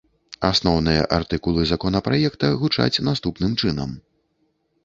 Асноўныя 0.51 1.01
артыкулы 1.17 1.67
законапраекта 1.73 2.51
гучаць 2.63 3.01
наступным 3.09 3.51
чынам. 3.61 3.89